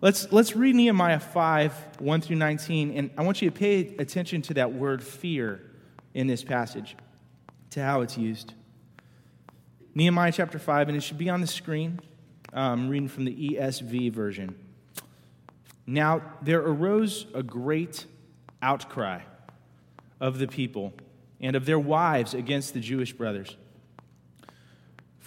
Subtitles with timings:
[0.00, 4.42] Let's, let's read Nehemiah 5, 1 through 19, and I want you to pay attention
[4.42, 5.60] to that word fear
[6.14, 6.96] in this passage,
[7.70, 8.54] to how it's used.
[9.96, 11.98] Nehemiah chapter 5, and it should be on the screen.
[12.52, 14.54] I'm um, reading from the ESV version.
[15.84, 18.06] Now there arose a great
[18.62, 19.22] outcry
[20.20, 20.92] of the people
[21.40, 23.56] and of their wives against the Jewish brothers.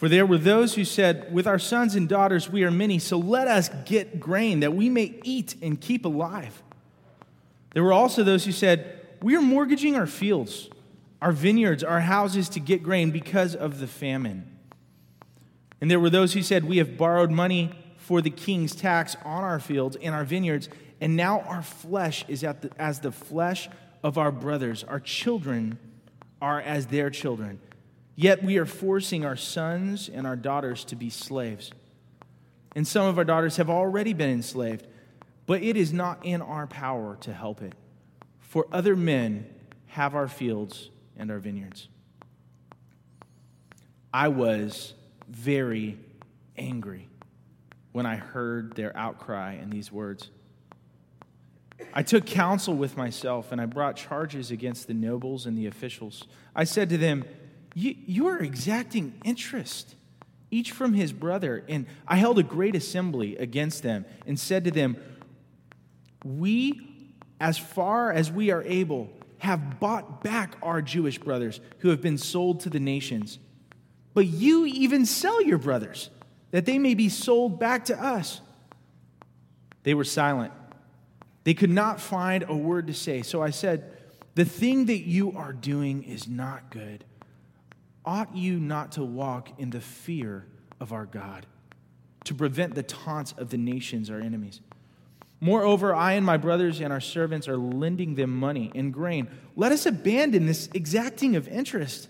[0.02, 3.20] For there were those who said, With our sons and daughters we are many, so
[3.20, 6.64] let us get grain that we may eat and keep alive.
[7.76, 10.72] There were also those who said, We are mortgaging our fields,
[11.22, 14.58] our vineyards, our houses to get grain because of the famine.
[15.80, 19.44] And there were those who said, We have borrowed money for the king's tax on
[19.44, 20.68] our fields and our vineyards,
[21.00, 23.70] and now our flesh is the, as the flesh
[24.02, 24.84] of our brothers.
[24.84, 25.78] Our children
[26.42, 27.60] are as their children
[28.16, 31.72] Yet we are forcing our sons and our daughters to be slaves.
[32.76, 34.88] And some of our daughters have already been enslaved,
[35.46, 37.74] but it is not in our power to help it.
[38.40, 39.46] For other men
[39.88, 41.88] have our fields and our vineyards.
[44.14, 44.94] I was
[45.28, 45.98] very
[46.58, 47.08] angry
[47.92, 50.30] when I heard their outcry and these words.
[51.94, 56.26] I took counsel with myself and I brought charges against the nobles and the officials.
[56.56, 57.26] I said to them,
[57.74, 59.96] you, are exacting interest,
[60.50, 61.64] each from his brother.
[61.70, 64.98] And I held a great assembly against them and said to them,
[66.26, 72.02] We, as far as we are able, have bought back our Jewish brothers who have
[72.02, 73.40] been sold to the nations.
[74.14, 76.10] But you even sell your brothers,
[76.52, 78.42] that they may be sold back to us.
[79.84, 80.54] They were silent.
[81.44, 83.22] They could not find a word to say.
[83.22, 83.98] So I said,
[84.36, 87.06] The thing that you are doing is not good.
[88.06, 90.46] Ought you not to walk in the fear
[90.80, 91.46] of our God,
[92.26, 94.62] to prevent the taunts of the nations, our enemies?
[95.40, 99.28] Moreover, I and my brothers and our servants are lending them money and grain.
[99.56, 102.10] Let us abandon this exacting of interest.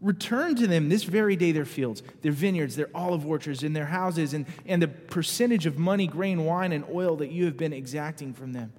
[0.00, 3.86] Return to them this very day their fields, their vineyards, their olive orchards, and their
[3.86, 7.72] houses, and, and the percentage of money, grain, wine, and oil that you have been
[7.72, 8.72] exacting from them.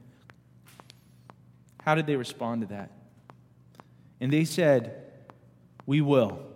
[1.83, 2.91] How did they respond to that?
[4.21, 5.11] And they said,
[5.85, 6.48] We will.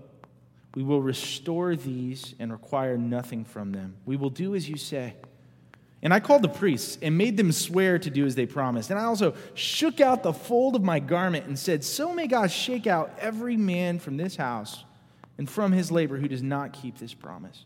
[0.75, 3.95] We will restore these and require nothing from them.
[4.05, 5.15] We will do as you say.
[6.01, 8.89] And I called the priests and made them swear to do as they promised.
[8.89, 12.51] And I also shook out the fold of my garment and said, So may God
[12.51, 14.83] shake out every man from this house
[15.37, 17.65] and from his labor who does not keep this promise.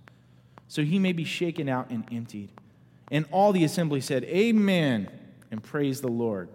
[0.68, 2.52] So he may be shaken out and emptied.
[3.10, 5.10] And all the assembly said, Amen,
[5.50, 6.50] and praise the Lord.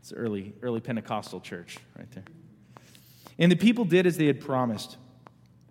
[0.00, 2.24] It's early, early Pentecostal church right there.
[3.38, 4.96] And the people did as they had promised.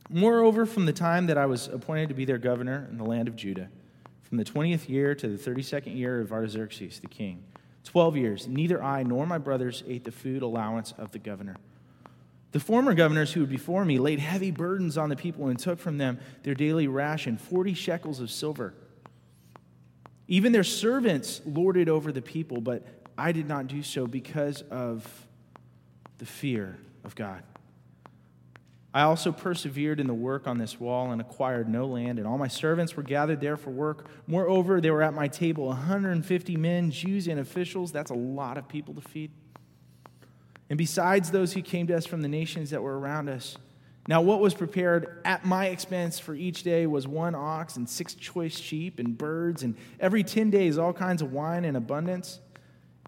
[0.09, 3.27] Moreover, from the time that I was appointed to be their governor in the land
[3.27, 3.69] of Judah,
[4.21, 7.43] from the 20th year to the 32nd year of Artaxerxes the king,
[7.85, 11.55] 12 years, neither I nor my brothers ate the food allowance of the governor.
[12.51, 15.79] The former governors who were before me laid heavy burdens on the people and took
[15.79, 18.73] from them their daily ration, 40 shekels of silver.
[20.27, 22.83] Even their servants lorded over the people, but
[23.17, 25.27] I did not do so because of
[26.17, 27.44] the fear of God.
[28.95, 32.38] I also persevered in the work on this wall and acquired no land, and all
[32.38, 34.07] my servants were gathered there for work.
[34.25, 37.91] Moreover, there were at my table 150 men, Jews and officials.
[37.91, 39.31] That's a lot of people to feed.
[40.69, 43.57] And besides those who came to us from the nations that were around us,
[44.07, 48.13] now what was prepared at my expense for each day was one ox and six
[48.13, 52.39] choice sheep and birds, and every 10 days all kinds of wine in abundance.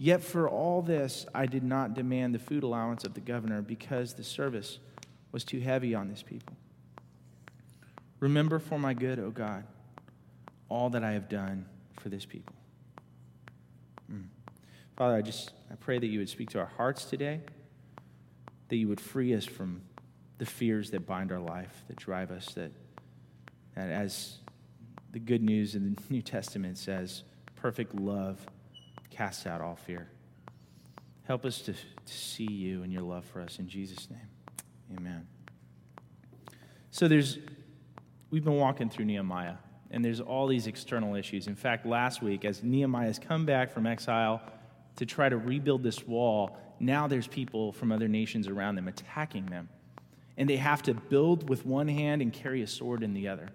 [0.02, 4.16] Yet for all this I did not demand the food allowance of the governor because
[4.16, 4.80] the service
[5.32, 6.56] was too heavy on this people.
[8.20, 9.64] Remember for my good, O God,
[10.70, 11.66] all that I have done
[12.00, 12.56] for this people.
[14.12, 14.26] Mm.
[14.96, 17.42] Father, I just I pray that you would speak to our hearts today,
[18.70, 19.82] that you would free us from
[20.38, 22.72] the fears that bind our life, that drive us, that,
[23.76, 24.38] that as
[25.12, 27.24] the good news in the New Testament says,
[27.56, 28.46] perfect love
[29.10, 30.10] casts out all fear.
[31.24, 34.30] Help us to, to see you and your love for us in Jesus' name.
[34.96, 35.28] Amen.
[36.92, 37.40] So there's
[38.30, 39.56] we've been walking through Nehemiah,
[39.92, 41.48] and there's all these external issues.
[41.48, 44.42] In fact, last week, as Nehemiah has come back from exile
[44.98, 49.46] to try to rebuild this wall, now there's people from other nations around them attacking
[49.48, 49.70] them.
[50.38, 53.50] And they have to build with one hand and carry a sword in the other.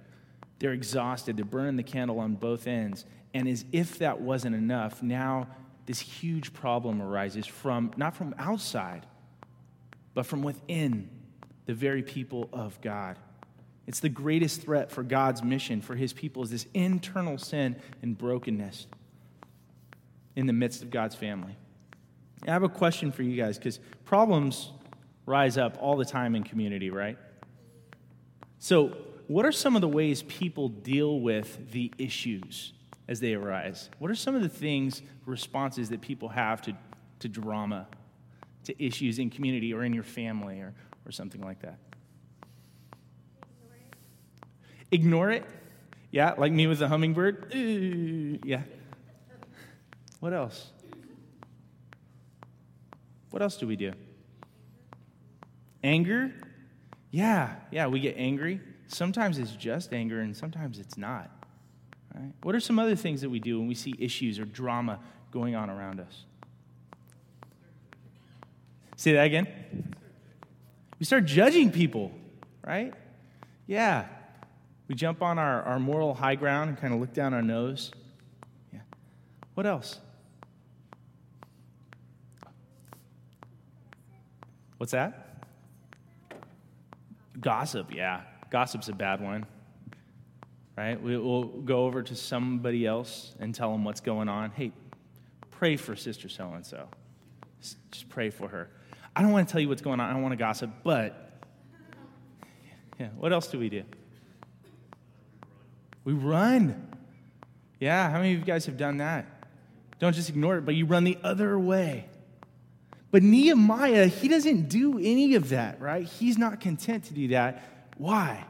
[0.58, 3.04] They're exhausted, they're burning the candle on both ends.
[3.34, 5.48] And as if that wasn't enough, now
[5.86, 9.06] this huge problem arises from not from outside,
[10.14, 11.08] but from within
[11.66, 13.16] the very people of God.
[13.86, 18.16] It's the greatest threat for God's mission for his people is this internal sin and
[18.16, 18.86] brokenness
[20.36, 21.56] in the midst of God's family.
[22.46, 24.72] I have a question for you guys because problems
[25.26, 27.18] rise up all the time in community, right?
[28.58, 28.96] So,
[29.28, 32.72] what are some of the ways people deal with the issues
[33.08, 33.88] as they arise?
[33.98, 36.76] What are some of the things, responses that people have to,
[37.20, 37.86] to drama,
[38.64, 40.74] to issues in community or in your family or,
[41.06, 41.78] or something like that?
[44.90, 45.44] Ignore it.
[46.10, 47.52] Yeah, like me with the hummingbird.
[47.54, 48.62] Ooh, yeah.
[50.20, 50.70] What else?
[53.30, 53.92] What else do we do?
[55.82, 56.32] Anger?
[57.10, 58.60] Yeah, yeah, we get angry.
[58.88, 61.30] Sometimes it's just anger, and sometimes it's not.
[62.14, 62.32] Right?
[62.42, 65.00] What are some other things that we do when we see issues or drama
[65.30, 66.24] going on around us?
[68.96, 69.48] Say that again.
[71.02, 72.12] We start judging people,
[72.64, 72.94] right?
[73.66, 74.06] Yeah.
[74.86, 77.90] We jump on our, our moral high ground and kind of look down our nose.
[78.72, 78.82] Yeah.
[79.54, 79.98] What else?
[84.76, 85.42] What's that?
[87.40, 88.20] Gossip, yeah.
[88.50, 89.44] Gossip's a bad one.
[90.78, 91.02] Right?
[91.02, 94.52] We'll go over to somebody else and tell them what's going on.
[94.52, 94.70] Hey,
[95.50, 96.86] pray for Sister so and so.
[97.90, 98.70] Just pray for her.
[99.14, 100.08] I don't want to tell you what's going on.
[100.08, 101.40] I don't want to gossip, but
[102.98, 103.82] yeah, what else do we do?
[106.04, 106.88] We run.
[107.78, 109.26] Yeah, how many of you guys have done that?
[109.98, 112.06] Don't just ignore it, but you run the other way.
[113.10, 116.04] But Nehemiah, he doesn't do any of that, right?
[116.04, 117.62] He's not content to do that.
[117.98, 118.44] Why?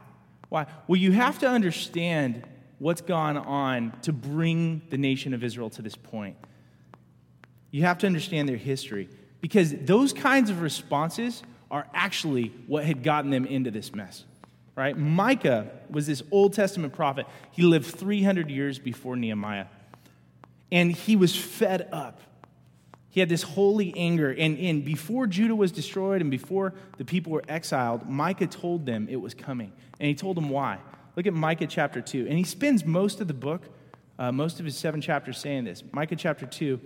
[0.49, 0.67] Why?
[0.87, 2.43] Well, you have to understand
[2.79, 6.37] what's gone on to bring the nation of Israel to this point.
[7.71, 9.09] You have to understand their history
[9.43, 14.23] because those kinds of responses are actually what had gotten them into this mess.
[14.75, 14.97] Right?
[14.97, 17.27] Micah was this Old Testament prophet.
[17.51, 19.67] He lived 300 years before Nehemiah.
[20.71, 22.19] And he was fed up
[23.13, 24.31] he had this holy anger.
[24.31, 29.07] And, and before Judah was destroyed and before the people were exiled, Micah told them
[29.07, 29.71] it was coming.
[29.99, 30.79] And he told them why.
[31.15, 32.25] Look at Micah chapter 2.
[32.27, 33.69] And he spends most of the book,
[34.17, 35.83] uh, most of his seven chapters, saying this.
[35.91, 36.81] Micah chapter 2,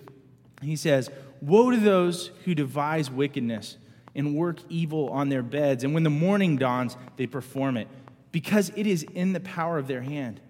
[0.61, 1.09] he says,
[1.41, 3.77] Woe to those who devise wickedness
[4.15, 5.83] and work evil on their beds.
[5.83, 7.87] And when the morning dawns, they perform it,
[8.31, 10.41] because it is in the power of their hand.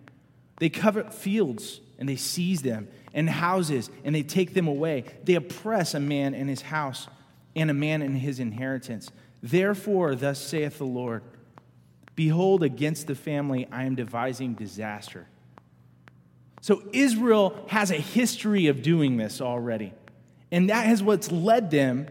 [0.60, 5.04] They covet fields and they seize them and houses, and they take them away.
[5.24, 7.08] They oppress a man and his house
[7.56, 9.10] and a man and his inheritance.
[9.42, 11.24] Therefore, thus saith the Lord
[12.16, 15.28] Behold, against the family I am devising disaster.
[16.62, 19.94] So Israel has a history of doing this already.
[20.52, 22.08] And that is what's led them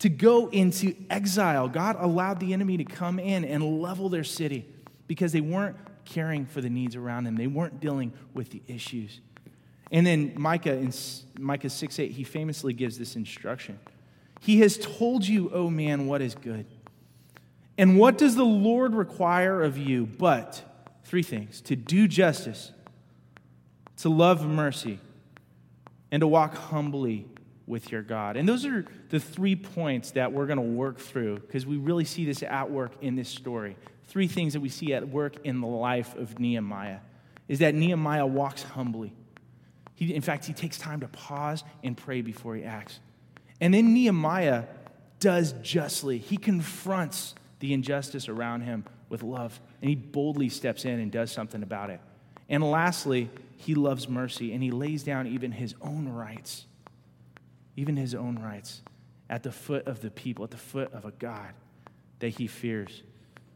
[0.00, 1.68] to go into exile.
[1.68, 4.66] God allowed the enemy to come in and level their city
[5.06, 9.20] because they weren't caring for the needs around them, they weren't dealing with the issues.
[9.90, 10.92] And then Micah, in
[11.38, 13.78] Micah 6 8, he famously gives this instruction
[14.40, 16.66] He has told you, O man, what is good.
[17.78, 20.06] And what does the Lord require of you?
[20.06, 20.62] But
[21.04, 22.72] three things to do justice,
[23.98, 24.98] to love mercy,
[26.10, 27.26] and to walk humbly
[27.66, 28.36] with your God.
[28.36, 32.04] And those are the three points that we're going to work through because we really
[32.04, 33.76] see this at work in this story.
[34.06, 36.98] Three things that we see at work in the life of Nehemiah
[37.48, 39.12] is that Nehemiah walks humbly.
[39.94, 43.00] He, in fact, he takes time to pause and pray before he acts.
[43.60, 44.64] And then Nehemiah
[45.18, 46.18] does justly.
[46.18, 51.32] He confronts the injustice around him with love, and he boldly steps in and does
[51.32, 52.00] something about it.
[52.48, 56.66] And lastly, he loves mercy, and he lays down even his own rights,
[57.76, 58.82] even his own rights,
[59.28, 61.52] at the foot of the people, at the foot of a God
[62.20, 63.02] that he fears.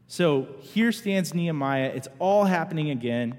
[0.07, 1.91] So here stands Nehemiah.
[1.95, 3.37] It's all happening again.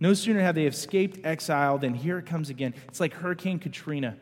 [0.00, 2.74] No sooner have they escaped exile than here it comes again.
[2.88, 4.16] It's like Hurricane Katrina.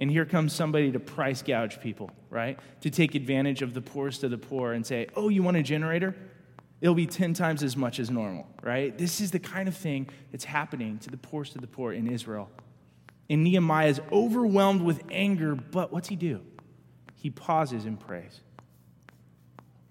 [0.00, 2.58] And here comes somebody to price gouge people, right?
[2.82, 5.62] To take advantage of the poorest of the poor and say, oh, you want a
[5.62, 6.14] generator?
[6.80, 8.96] It'll be 10 times as much as normal, right?
[8.96, 12.06] This is the kind of thing that's happening to the poorest of the poor in
[12.06, 12.50] Israel.
[13.28, 16.40] And Nehemiah is overwhelmed with anger, but what's he do?
[17.16, 18.40] He pauses and prays.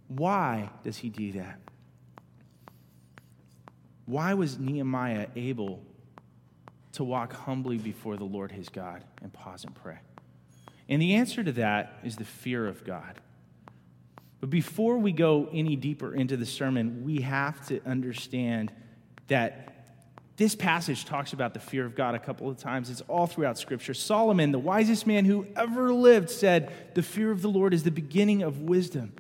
[0.08, 1.60] Why does he do that?
[4.06, 5.84] Why was Nehemiah able
[6.94, 10.00] to walk humbly before the Lord his God and pause and pray?
[10.88, 13.20] And the answer to that is the fear of God.
[14.39, 18.72] But before we go any deeper into the sermon, we have to understand
[19.27, 19.67] that
[20.38, 22.91] this passage talks about the fear of God a couple of times.
[22.91, 23.96] It's all throughout Scripture.
[23.96, 27.91] Solomon, the wisest man who ever lived, said, The fear of the Lord is the
[27.91, 29.13] beginning of wisdom.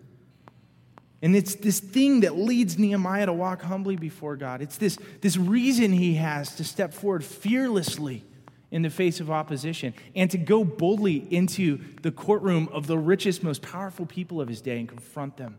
[1.23, 4.61] And it's this thing that leads Nehemiah to walk humbly before God.
[4.61, 8.23] It's this, this reason he has to step forward fearlessly
[8.71, 13.43] in the face of opposition and to go boldly into the courtroom of the richest,
[13.43, 15.57] most powerful people of his day and confront them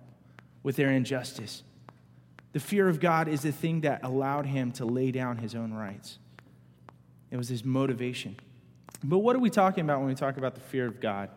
[0.63, 1.63] with their injustice.
[2.53, 5.73] The fear of God is the thing that allowed him to lay down his own
[5.73, 6.19] rights.
[7.31, 8.37] It was his motivation.
[9.03, 11.31] But what are we talking about when we talk about the fear of God?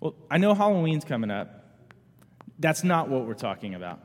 [0.00, 1.64] Well, I know Halloween's coming up.
[2.58, 4.00] That's not what we're talking about.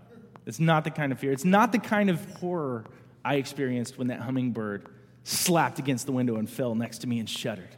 [0.46, 1.32] It's not the kind of fear.
[1.32, 2.86] It's not the kind of horror
[3.24, 4.88] I experienced when that hummingbird
[5.26, 7.76] slapped against the window and fell next to me and shuddered.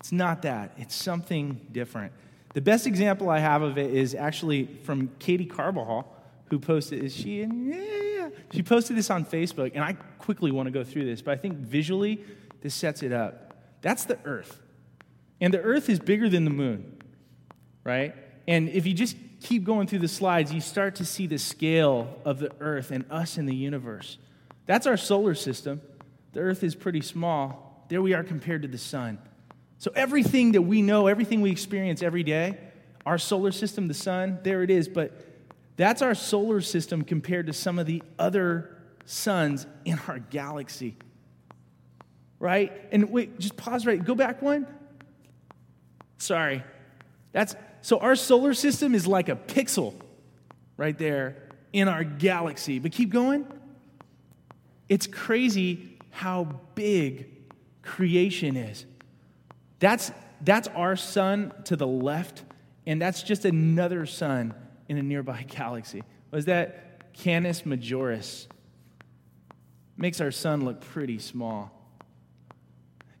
[0.00, 2.12] It's not that, it's something different.
[2.54, 6.10] The best example I have of it is actually from Katie Carbajal,
[6.46, 7.66] who posted, is she in?
[7.66, 8.30] Yeah, yeah.
[8.52, 11.36] She posted this on Facebook, and I quickly want to go through this, but I
[11.36, 12.24] think visually
[12.62, 13.54] this sets it up.
[13.82, 14.60] That's the earth.
[15.40, 17.02] And the earth is bigger than the moon,
[17.84, 18.14] right?
[18.48, 22.18] And if you just keep going through the slides, you start to see the scale
[22.24, 24.16] of the earth and us in the universe.
[24.66, 25.82] That's our solar system.
[26.32, 27.84] The earth is pretty small.
[27.88, 29.18] There we are compared to the sun.
[29.78, 32.58] So everything that we know, everything we experience every day,
[33.06, 34.88] our solar system, the sun, there it is.
[34.88, 35.12] But
[35.76, 40.96] that's our solar system compared to some of the other suns in our galaxy.
[42.38, 42.72] Right?
[42.92, 44.02] And wait, just pause right.
[44.02, 44.66] Go back one.
[46.18, 46.62] Sorry.
[47.32, 49.94] That's so our solar system is like a pixel
[50.76, 51.36] right there
[51.72, 52.78] in our galaxy.
[52.78, 53.46] But keep going.
[54.88, 57.26] It's crazy how big
[57.82, 58.84] creation is.
[59.78, 60.12] That's,
[60.42, 62.44] that's our sun to the left,
[62.86, 64.54] and that's just another sun
[64.88, 66.02] in a nearby galaxy.
[66.30, 68.46] Was that Canis Majoris?
[69.96, 71.76] Makes our sun look pretty small.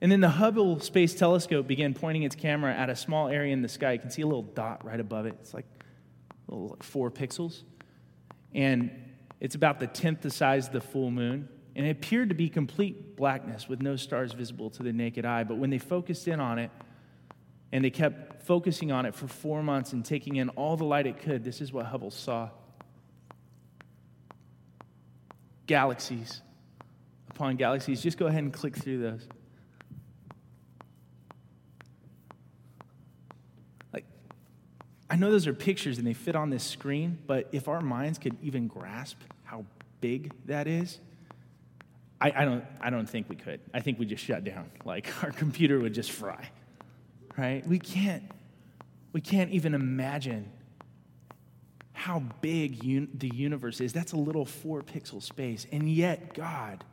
[0.00, 3.60] And then the Hubble Space Telescope began pointing its camera at a small area in
[3.60, 3.92] the sky.
[3.92, 5.36] You can see a little dot right above it.
[5.40, 5.66] It's like,
[6.48, 7.64] little, like four pixels.
[8.54, 8.90] And
[9.40, 11.48] it's about the tenth the size of the full moon.
[11.80, 15.44] And it appeared to be complete blackness with no stars visible to the naked eye.
[15.44, 16.70] But when they focused in on it,
[17.72, 21.06] and they kept focusing on it for four months and taking in all the light
[21.06, 22.50] it could, this is what Hubble saw
[25.66, 26.42] galaxies
[27.30, 28.02] upon galaxies.
[28.02, 29.26] Just go ahead and click through those.
[33.94, 34.04] Like,
[35.08, 38.18] I know those are pictures and they fit on this screen, but if our minds
[38.18, 39.64] could even grasp how
[40.02, 40.98] big that is,
[42.20, 43.60] I, I, don't, I don't think we could.
[43.72, 44.70] I think we just shut down.
[44.84, 46.50] Like our computer would just fry,
[47.36, 47.66] right?
[47.66, 48.24] We can't,
[49.12, 50.50] we can't even imagine
[51.92, 53.92] how big un- the universe is.
[53.92, 55.66] That's a little four pixel space.
[55.72, 56.84] And yet, God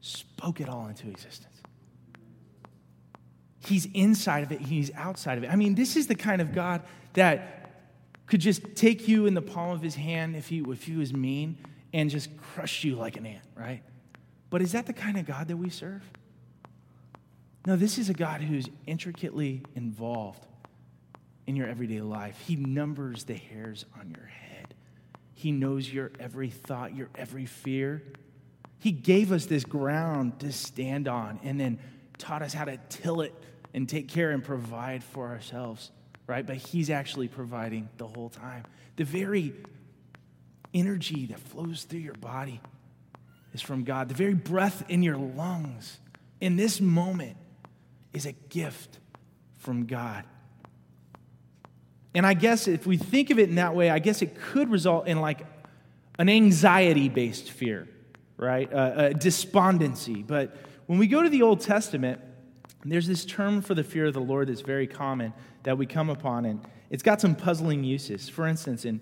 [0.00, 1.50] spoke it all into existence.
[3.60, 5.50] He's inside of it, He's outside of it.
[5.50, 6.82] I mean, this is the kind of God
[7.14, 7.64] that
[8.26, 11.12] could just take you in the palm of his hand if he, if he was
[11.12, 11.58] mean
[11.92, 13.82] and just crush you like an ant, right?
[14.54, 16.08] But is that the kind of God that we serve?
[17.66, 20.46] No, this is a God who's intricately involved
[21.48, 22.38] in your everyday life.
[22.46, 24.76] He numbers the hairs on your head,
[25.34, 28.04] He knows your every thought, your every fear.
[28.78, 31.80] He gave us this ground to stand on and then
[32.18, 33.34] taught us how to till it
[33.74, 35.90] and take care and provide for ourselves
[36.28, 36.46] right?
[36.46, 38.62] But He's actually providing the whole time.
[38.94, 39.52] The very
[40.72, 42.60] energy that flows through your body
[43.54, 44.08] is from God.
[44.08, 45.98] The very breath in your lungs
[46.40, 47.36] in this moment
[48.12, 48.98] is a gift
[49.58, 50.24] from God.
[52.14, 54.70] And I guess if we think of it in that way, I guess it could
[54.70, 55.40] result in like
[56.18, 57.88] an anxiety based fear,
[58.36, 58.72] right?
[58.72, 60.22] Uh, a despondency.
[60.22, 60.56] But
[60.86, 62.20] when we go to the Old Testament,
[62.84, 65.32] there's this term for the fear of the Lord that's very common
[65.62, 68.28] that we come upon, and it's got some puzzling uses.
[68.28, 69.00] For instance, in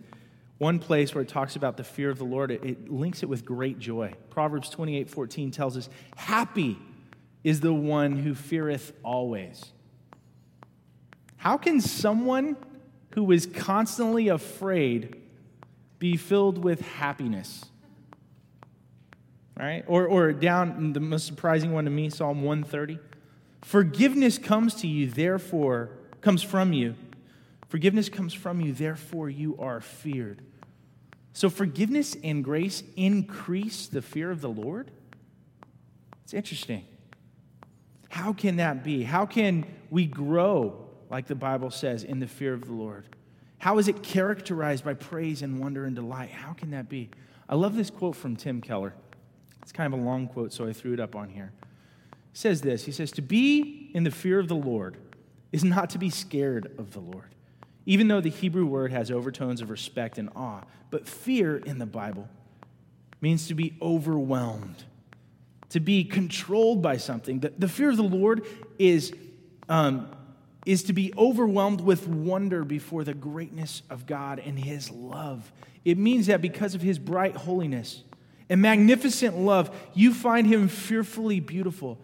[0.59, 3.29] one place where it talks about the fear of the Lord, it, it links it
[3.29, 4.15] with great joy.
[4.31, 6.79] Proverbs 28 14 tells us, Happy
[7.45, 9.73] is the one who feareth always.
[11.37, 12.57] How can someone
[13.15, 15.21] who is constantly afraid
[15.99, 17.65] be filled with happiness?
[19.59, 19.85] Right?
[19.87, 22.99] Or, or down, the most surprising one to me, Psalm 130.
[23.63, 25.91] Forgiveness comes to you, therefore,
[26.21, 26.95] comes from you.
[27.73, 30.43] Forgiveness comes from you, therefore, you are feared.
[31.33, 34.91] So, forgiveness and grace increase the fear of the Lord?
[36.23, 36.85] It's interesting.
[38.11, 39.05] How can that be?
[39.05, 43.07] How can we grow, like the Bible says, in the fear of the Lord?
[43.57, 46.29] How is it characterized by praise and wonder and delight?
[46.29, 47.09] How can that be?
[47.49, 48.93] I love this quote from Tim Keller.
[49.63, 51.53] It's kind of a long quote, so I threw it up on here
[52.33, 54.99] He says this He says, To be in the fear of the Lord
[55.53, 57.35] is not to be scared of the Lord.
[57.87, 60.63] Even though the Hebrew word has overtones of respect and awe.
[60.91, 62.29] But fear in the Bible
[63.21, 64.85] means to be overwhelmed,
[65.71, 67.41] to be controlled by something.
[67.41, 68.45] The, the fear of the Lord
[68.79, 69.13] is,
[69.69, 70.09] um,
[70.67, 75.51] is to be overwhelmed with wonder before the greatness of God and His love.
[75.85, 78.03] It means that because of His bright holiness
[78.49, 81.99] and magnificent love, you find Him fearfully beautiful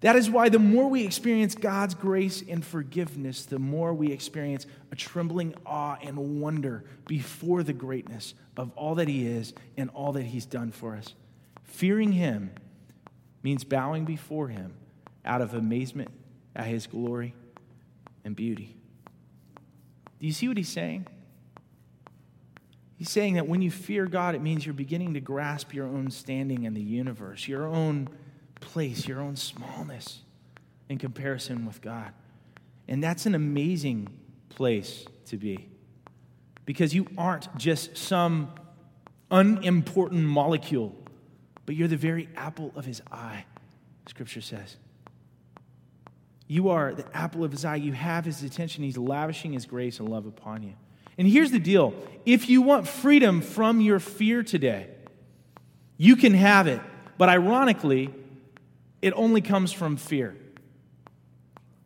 [0.00, 4.66] that is why the more we experience God's grace and forgiveness, the more we experience
[4.92, 10.12] a trembling awe and wonder before the greatness of all that He is and all
[10.12, 11.14] that He's done for us.
[11.64, 12.50] Fearing Him
[13.42, 14.74] means bowing before Him
[15.24, 16.10] out of amazement
[16.54, 17.34] at His glory
[18.22, 18.76] and beauty.
[20.20, 21.06] Do you see what He's saying?
[22.98, 26.10] He's saying that when you fear God, it means you're beginning to grasp your own
[26.10, 28.08] standing in the universe, your own
[28.60, 30.20] place, your own smallness
[30.88, 32.12] in comparison with God.
[32.88, 34.08] And that's an amazing
[34.48, 35.68] place to be
[36.64, 38.50] because you aren't just some
[39.30, 40.94] unimportant molecule,
[41.64, 43.44] but you're the very apple of his eye,
[44.08, 44.76] scripture says.
[46.48, 47.76] You are the apple of his eye.
[47.76, 48.84] You have his attention.
[48.84, 50.74] He's lavishing his grace and love upon you.
[51.18, 51.94] And here's the deal
[52.24, 54.88] if you want freedom from your fear today,
[55.96, 56.80] you can have it.
[57.18, 58.12] But ironically,
[59.02, 60.36] it only comes from fear.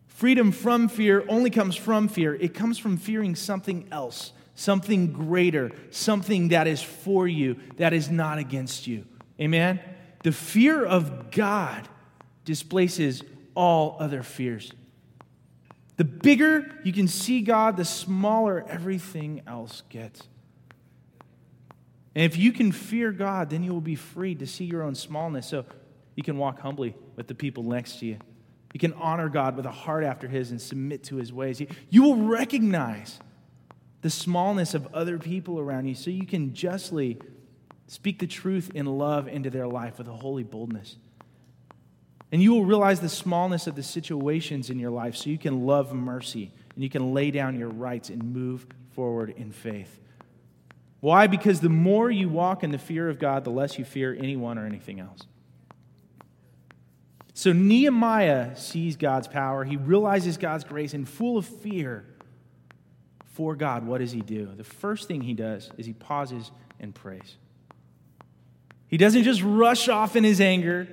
[0.07, 2.35] Freedom from fear only comes from fear.
[2.35, 8.11] It comes from fearing something else, something greater, something that is for you, that is
[8.11, 9.07] not against you.
[9.41, 9.81] Amen?
[10.23, 11.89] The fear of God
[12.45, 13.23] displaces
[13.55, 14.73] all other fears.
[15.97, 20.23] The bigger you can see God, the smaller everything else gets.
[22.15, 24.95] And if you can fear God, then you will be free to see your own
[24.95, 25.47] smallness.
[25.47, 25.65] So
[26.21, 28.19] you can walk humbly with the people next to you.
[28.75, 31.63] You can honor God with a heart after His and submit to His ways.
[31.89, 33.19] You will recognize
[34.03, 37.17] the smallness of other people around you so you can justly
[37.87, 40.99] speak the truth in love into their life with a holy boldness.
[42.31, 45.65] And you will realize the smallness of the situations in your life so you can
[45.65, 49.99] love mercy and you can lay down your rights and move forward in faith.
[51.01, 51.29] Why?
[51.29, 54.59] Because the more you walk in the fear of God, the less you fear anyone
[54.59, 55.23] or anything else.
[57.41, 59.65] So Nehemiah sees God's power.
[59.65, 62.05] He realizes God's grace, and full of fear
[63.33, 64.51] for God, what does he do?
[64.55, 66.51] The first thing he does is he pauses
[66.81, 67.39] and prays.
[68.89, 70.87] He doesn't just rush off in his anger,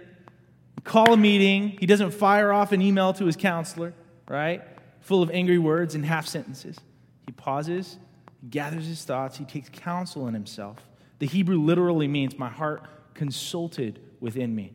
[0.86, 1.76] call a meeting.
[1.82, 3.94] He doesn't fire off an email to his counselor,
[4.30, 4.64] right?
[5.02, 6.78] Full of angry words and half sentences.
[7.26, 7.98] He pauses,
[8.40, 10.78] he gathers his thoughts, he takes counsel in himself.
[11.20, 14.72] The Hebrew literally means, My heart consulted within me.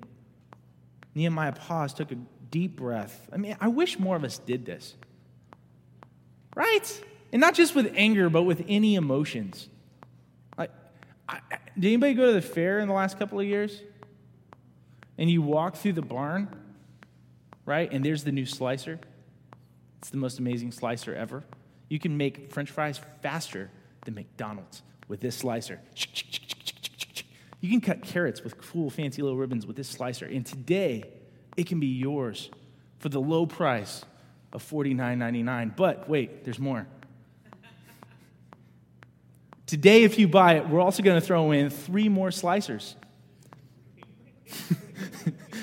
[1.14, 2.16] Nehemiah paused, took a
[2.50, 3.28] deep breath.
[3.32, 4.94] I mean, I wish more of us did this.
[6.54, 7.04] Right?
[7.32, 9.68] And not just with anger, but with any emotions.
[10.56, 10.70] Like,
[11.28, 11.40] I,
[11.78, 13.80] did anybody go to the fair in the last couple of years?
[15.18, 16.48] And you walk through the barn,
[17.64, 17.90] right?
[17.90, 18.98] And there's the new slicer.
[19.98, 21.44] It's the most amazing slicer ever.
[21.88, 23.70] You can make french fries faster
[24.04, 25.80] than McDonald's with this slicer.
[27.62, 30.26] You can cut carrots with cool, fancy little ribbons with this slicer.
[30.26, 31.04] And today,
[31.56, 32.50] it can be yours
[32.98, 34.04] for the low price
[34.52, 35.76] of $49.99.
[35.76, 36.88] But wait, there's more.
[39.66, 42.94] Today, if you buy it, we're also going to throw in three more slicers.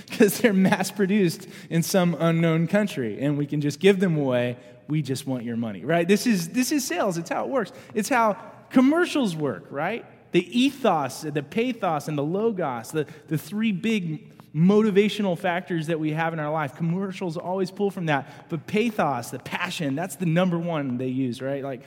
[0.09, 4.57] Because they're mass produced in some unknown country, and we can just give them away.
[4.89, 6.05] We just want your money, right?
[6.05, 7.17] This is, this is sales.
[7.17, 7.71] It's how it works.
[7.93, 8.33] It's how
[8.69, 10.05] commercials work, right?
[10.31, 16.11] The ethos, the pathos, and the logos, the, the three big motivational factors that we
[16.11, 16.75] have in our life.
[16.75, 18.49] Commercials always pull from that.
[18.49, 21.63] But pathos, the passion, that's the number one they use, right?
[21.63, 21.83] Like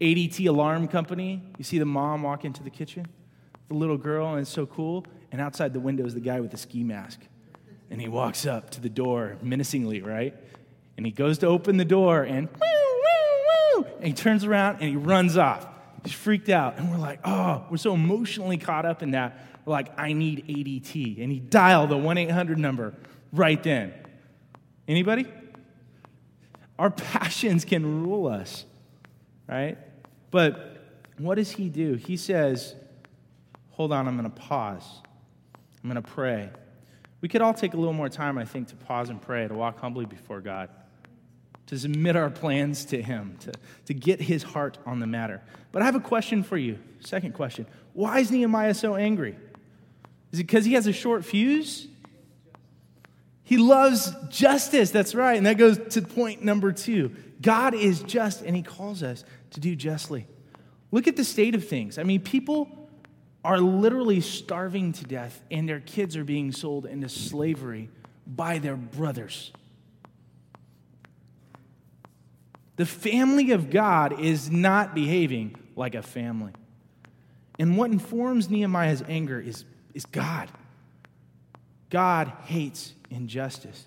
[0.00, 3.06] ADT Alarm Company, you see the mom walk into the kitchen,
[3.68, 5.06] the little girl, and it's so cool.
[5.32, 7.20] And outside the window is the guy with the ski mask.
[7.90, 10.34] And he walks up to the door menacingly, right?
[10.96, 12.60] And he goes to open the door and woo,
[13.74, 13.86] woo, woo.
[13.96, 15.66] And he turns around and he runs off.
[16.04, 16.78] He's freaked out.
[16.78, 19.38] And we're like, oh, we're so emotionally caught up in that.
[19.64, 21.22] We're like, I need ADT.
[21.22, 22.94] And he dialed the 1 800 number
[23.32, 23.94] right then.
[24.86, 25.26] Anybody?
[26.78, 28.66] Our passions can rule us,
[29.48, 29.78] right?
[30.30, 30.76] But
[31.16, 31.94] what does he do?
[31.94, 32.74] He says,
[33.70, 34.84] hold on, I'm going to pause.
[35.82, 36.50] I'm going to pray.
[37.22, 39.54] We could all take a little more time, I think, to pause and pray, to
[39.54, 40.68] walk humbly before God
[41.66, 43.52] to submit our plans to Him, to,
[43.86, 45.42] to get His heart on the matter.
[45.72, 46.78] But I have a question for you.
[47.00, 49.36] Second question Why is Nehemiah so angry?
[50.32, 51.86] Is it because he has a short fuse?
[53.44, 55.36] He loves justice, that's right.
[55.36, 57.14] And that goes to point number two.
[57.40, 60.26] God is just, and He calls us to do justly.
[60.90, 61.98] Look at the state of things.
[61.98, 62.88] I mean, people
[63.44, 67.90] are literally starving to death, and their kids are being sold into slavery
[68.26, 69.52] by their brothers.
[72.76, 76.52] The family of God is not behaving like a family.
[77.58, 80.50] And what informs Nehemiah's anger is, is God.
[81.90, 83.86] God hates injustice.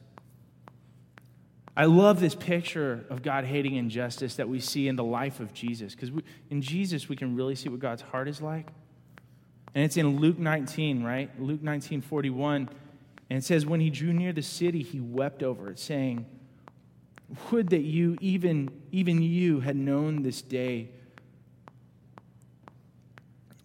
[1.76, 5.54] I love this picture of God hating injustice that we see in the life of
[5.54, 6.10] Jesus, because
[6.50, 8.68] in Jesus we can really see what God's heart is like.
[9.76, 11.30] And it's in Luke 19, right?
[11.40, 12.70] Luke 19, 41.
[13.30, 16.26] And it says, When he drew near the city, he wept over it, saying,
[17.52, 20.90] Would that you, even, even you, had known this day,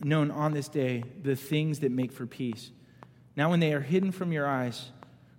[0.01, 2.71] known on this day, the things that make for peace.
[3.37, 4.91] Now, when they are hidden from your eyes,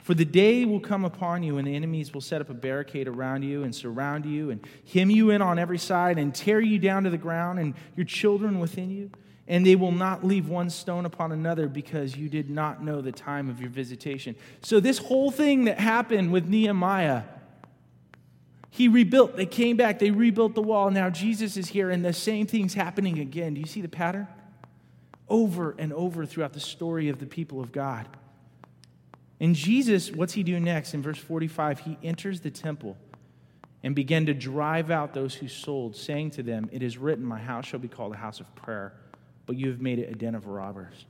[0.04, 3.08] for the day will come upon you, and the enemies will set up a barricade
[3.08, 4.60] around you and surround you and
[4.92, 8.06] hem you in on every side and tear you down to the ground and your
[8.06, 9.10] children within you.
[9.48, 13.12] And they will not leave one stone upon another because you did not know the
[13.12, 14.36] time of your visitation.
[14.62, 17.24] So, this whole thing that happened with Nehemiah,
[18.74, 19.38] he rebuilt.
[19.38, 20.90] They came back, they rebuilt the wall.
[20.90, 23.54] Now Jesus is here, and the same thing's happening again.
[23.54, 24.28] Do you see the pattern?
[25.30, 28.08] Over and over throughout the story of the people of God.
[29.40, 30.96] And Jesus, what's he do next?
[30.96, 32.98] In verse 45, he enters the temple
[33.84, 37.40] and began to drive out those who sold, saying to them, It is written, My
[37.40, 38.94] house shall be called a house of prayer,
[39.46, 41.06] but you have made it a den of robbers.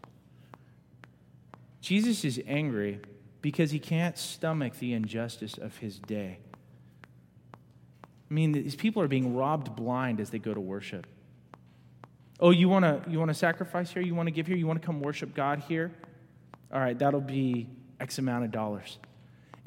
[1.79, 2.99] Jesus is angry
[3.41, 6.39] because he can't stomach the injustice of his day.
[8.33, 11.05] I mean, these people are being robbed blind as they go to worship.
[12.39, 14.01] Oh, you want to you want to sacrifice here?
[14.01, 14.57] You want to give here?
[14.57, 15.91] You want to come worship God here?
[16.73, 17.69] All right, that'll be
[17.99, 18.97] X amount of dollars.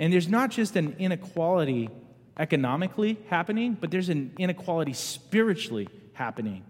[0.01, 1.91] And there's not just an inequality
[2.41, 6.65] economically happening, but there's an inequality spiritually happening.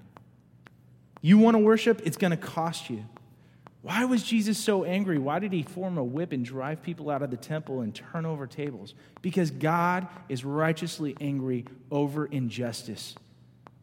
[1.23, 3.07] You want to worship, it's going to cost you.
[3.87, 5.16] Why was Jesus so angry?
[5.16, 8.27] Why did he form a whip and drive people out of the temple and turn
[8.27, 8.96] over tables?
[9.22, 13.14] Because God is righteously angry over injustice,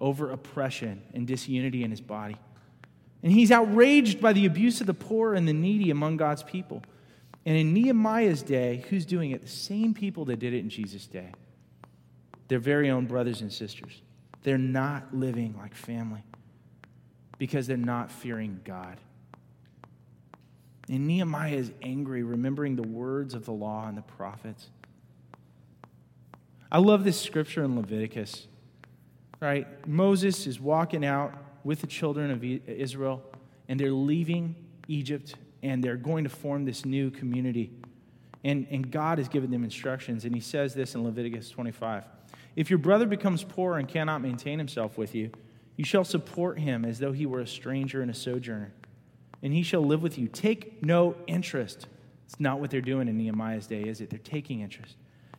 [0.02, 2.36] over oppression and disunity in his body.
[3.24, 6.84] And he's outraged by the abuse of the poor and the needy among God's people.
[7.46, 9.42] And in Nehemiah's day, who's doing it?
[9.42, 11.32] The same people that did it in Jesus' day.
[12.50, 14.02] Their very own brothers and sisters.
[14.42, 16.26] They're not living like family
[17.38, 18.98] because they're not fearing God.
[20.90, 24.68] And Nehemiah is angry, remembering the words of the law and the prophets.
[26.72, 28.48] I love this scripture in Leviticus.
[29.40, 29.68] Right?
[29.88, 33.24] Moses is walking out with the children of Israel,
[33.68, 34.56] and they're leaving
[34.88, 37.72] Egypt and they're going to form this new community.
[38.44, 42.04] And, and God has given them instructions, and He says this in Leviticus 25
[42.58, 45.32] If your brother becomes poor and cannot maintain himself with you,
[45.78, 48.74] you shall support him as though he were a stranger and a sojourner,
[49.44, 50.28] and he shall live with you.
[50.28, 51.86] Take no interest.
[52.26, 54.10] It's not what they're doing in Nehemiah's day, is it?
[54.10, 54.96] They're taking interest.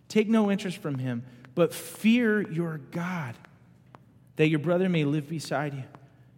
[0.09, 3.35] Take no interest from him, but fear your God,
[4.37, 5.85] that your brother may live beside you.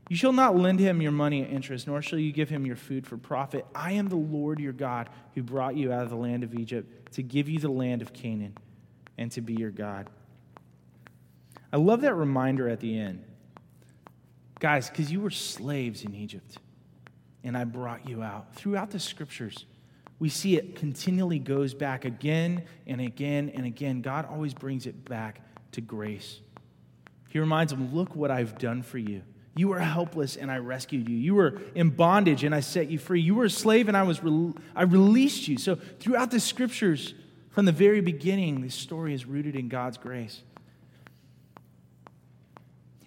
[0.09, 2.77] You shall not lend him your money at interest, nor shall you give him your
[2.77, 3.67] food for profit.
[3.75, 7.13] I am the Lord your God who brought you out of the land of Egypt
[7.15, 8.57] to give you the land of Canaan
[9.19, 10.09] and to be your God.
[11.73, 13.25] I love that reminder at the end.
[14.61, 16.59] Guys, because you were slaves in Egypt,
[17.47, 18.55] and I brought you out.
[18.57, 19.65] Throughout the scriptures,
[20.19, 24.03] we see it continually goes back again and again and again.
[24.03, 25.41] God always brings it back
[25.73, 26.41] to grace.
[27.29, 29.23] He reminds them, Look what I've done for you.
[29.55, 31.17] You were helpless and I rescued you.
[31.17, 33.21] You were in bondage and I set you free.
[33.21, 35.57] You were a slave and I was re- I released you.
[35.57, 37.15] So throughout the scriptures
[37.51, 40.43] from the very beginning this story is rooted in God's grace.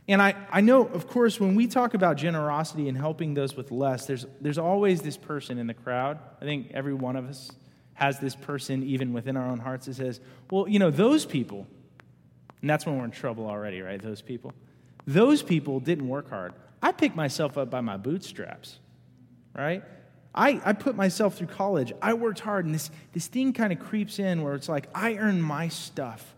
[0.10, 3.70] And I, I know, of course, when we talk about generosity and helping those with
[3.70, 6.18] less, there's, there's always this person in the crowd.
[6.42, 7.52] I think every one of us
[7.94, 10.20] has this person, even within our own hearts, that says,
[10.50, 11.68] well, you know, those people,
[12.60, 14.02] and that's when we're in trouble already, right?
[14.02, 14.52] Those people.
[15.06, 16.54] Those people didn't work hard.
[16.82, 18.80] I picked myself up by my bootstraps,
[19.56, 19.84] right?
[20.34, 21.94] I, I put myself through college.
[22.02, 25.18] I worked hard, and this, this thing kind of creeps in where it's like, I
[25.18, 26.34] earn my stuff.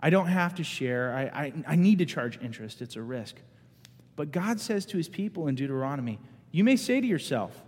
[0.00, 1.12] I don't have to share.
[1.12, 2.80] I, I, I need to charge interest.
[2.82, 3.36] It's a risk.
[4.16, 6.18] But God says to his people in Deuteronomy,
[6.50, 7.62] You may say to yourself,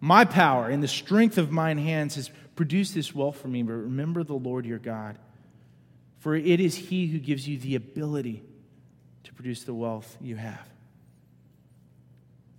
[0.00, 3.72] My power and the strength of mine hands has produced this wealth for me, but
[3.72, 5.18] remember the Lord your God.
[6.18, 8.42] For it is he who gives you the ability
[9.24, 10.68] to produce the wealth you have.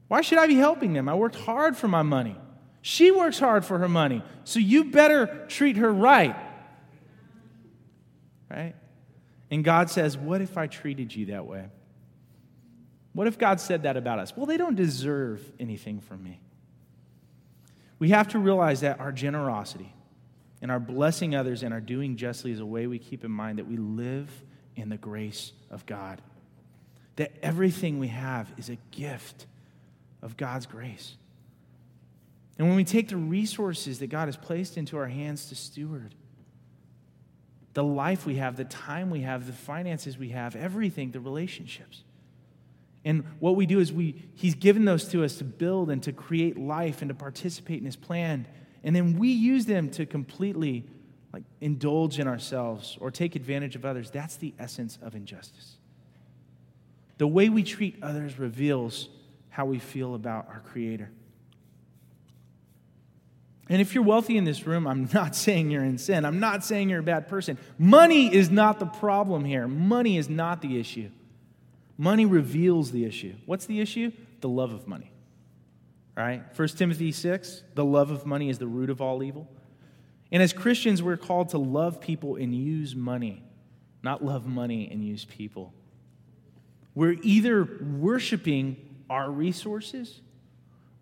[0.07, 1.09] Why should I be helping them?
[1.09, 2.35] I worked hard for my money.
[2.81, 4.23] She works hard for her money.
[4.43, 6.35] So you better treat her right.
[8.49, 8.75] Right?
[9.51, 11.65] And God says, What if I treated you that way?
[13.13, 14.35] What if God said that about us?
[14.35, 16.41] Well, they don't deserve anything from me.
[17.97, 19.93] We have to realize that our generosity
[20.61, 23.59] and our blessing others and our doing justly is a way we keep in mind
[23.59, 24.29] that we live
[24.75, 26.21] in the grace of God.
[27.15, 29.45] That everything we have is a gift
[30.21, 31.15] of God's grace.
[32.57, 36.15] And when we take the resources that God has placed into our hands to steward,
[37.75, 42.03] the life we have, the time we have, the finances we have, everything, the relationships.
[43.03, 46.11] And what we do is we he's given those to us to build and to
[46.11, 48.47] create life and to participate in his plan.
[48.83, 50.85] And then we use them to completely
[51.33, 54.09] like indulge in ourselves or take advantage of others.
[54.09, 55.75] That's the essence of injustice.
[57.17, 59.09] The way we treat others reveals
[59.49, 61.11] how we feel about our creator.
[63.67, 66.25] And if you're wealthy in this room, I'm not saying you're in sin.
[66.25, 67.57] I'm not saying you're a bad person.
[67.77, 69.67] Money is not the problem here.
[69.67, 71.09] Money is not the issue.
[71.97, 73.33] Money reveals the issue.
[73.45, 74.11] What's the issue?
[74.41, 75.11] The love of money.
[76.15, 76.43] Right?
[76.55, 79.49] 1 Timothy 6, the love of money is the root of all evil.
[80.31, 83.43] And as Christians, we're called to love people and use money,
[84.01, 85.73] not love money and use people.
[86.93, 88.77] We're either worshiping
[89.09, 90.21] our resources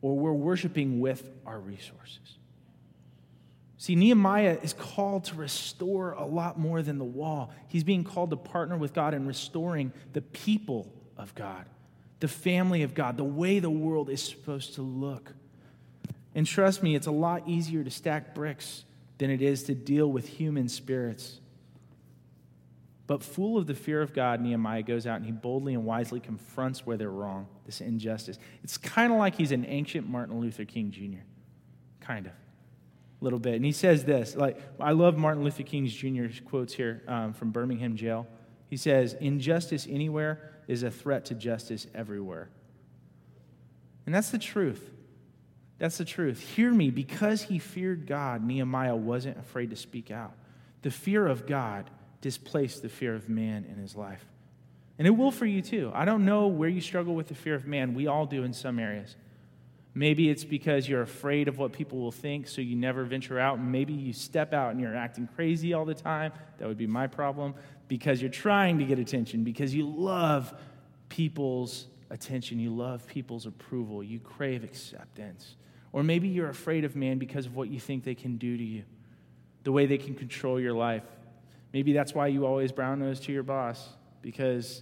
[0.01, 2.37] or we're worshiping with our resources.
[3.83, 7.51] See, Nehemiah is called to restore a lot more than the wall.
[7.67, 11.65] He's being called to partner with God in restoring the people of God,
[12.21, 15.33] the family of God, the way the world is supposed to look.
[16.33, 18.85] And trust me, it's a lot easier to stack bricks
[19.17, 21.41] than it is to deal with human spirits.
[23.05, 26.21] But full of the fear of God, Nehemiah goes out and he boldly and wisely
[26.21, 28.39] confronts where they're wrong, this injustice.
[28.63, 31.25] It's kind of like he's an ancient Martin Luther King Jr.
[31.99, 32.31] Kind of
[33.23, 33.55] little bit.
[33.55, 37.51] And he says this like, I love Martin Luther King Jr.'s quotes here um, from
[37.51, 38.27] Birmingham jail.
[38.69, 42.49] He says, Injustice anywhere is a threat to justice everywhere.
[44.05, 44.89] And that's the truth.
[45.79, 46.39] That's the truth.
[46.39, 50.33] Hear me, because he feared God, Nehemiah wasn't afraid to speak out.
[50.81, 51.89] The fear of God
[52.21, 54.23] displaced the fear of man in his life.
[54.97, 55.91] And it will for you too.
[55.93, 57.93] I don't know where you struggle with the fear of man.
[57.93, 59.15] We all do in some areas.
[59.95, 63.61] Maybe it's because you're afraid of what people will think, so you never venture out.
[63.61, 66.31] Maybe you step out and you're acting crazy all the time.
[66.57, 67.53] That would be my problem.
[67.87, 70.51] Because you're trying to get attention, because you love
[71.09, 75.57] people's attention, you love people's approval, you crave acceptance.
[75.91, 78.63] Or maybe you're afraid of man because of what you think they can do to
[78.63, 78.83] you,
[79.63, 81.03] the way they can control your life.
[81.71, 83.89] Maybe that's why you always brown nose to your boss,
[84.23, 84.81] because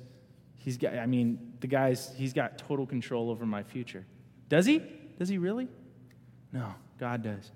[0.56, 4.06] he's got, I mean, the guy's, he's got total control over my future.
[4.48, 4.82] Does he?
[5.18, 5.68] Does he really?
[6.52, 7.52] No, God does.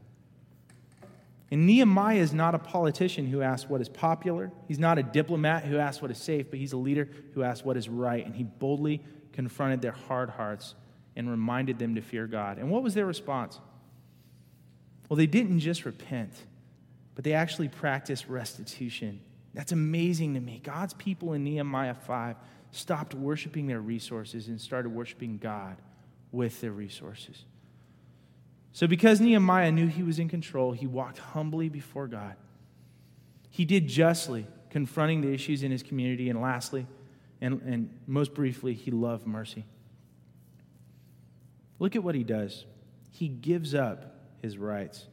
[1.52, 4.52] And Nehemiah is not a politician who asks what is popular.
[4.68, 7.64] He's not a diplomat who asks what is safe, but he's a leader who asks
[7.64, 8.26] what is right.
[8.26, 10.76] And he boldly confronted their hard hearts
[11.16, 12.58] and reminded them to fear God.
[12.58, 13.60] And what was their response?
[15.08, 16.34] Well, they didn't just repent,
[17.14, 19.22] but they actually practiced restitution.
[19.54, 20.62] That's amazing to me.
[20.64, 22.36] God's people in Nehemiah 5
[22.72, 25.78] stopped worshiping their resources and started worshiping God
[26.36, 27.46] with their resources.
[28.74, 32.36] So, because Nehemiah knew he was in control, he walked humbly before God.
[33.50, 36.30] He did justly, confronting the issues in his community.
[36.30, 36.86] And lastly,
[37.40, 39.66] and, and most briefly, he loved mercy.
[41.80, 42.66] Look at what he does.
[43.12, 45.08] He gives up his rights.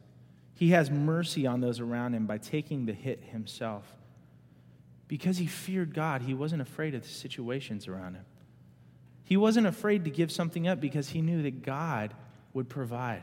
[0.55, 3.85] He has mercy on those around him by taking the hit himself.
[5.07, 8.25] Because he feared God, he wasn't afraid of the situations around him.
[9.25, 12.15] He wasn't afraid to give something up because he knew that God
[12.53, 13.23] would provide.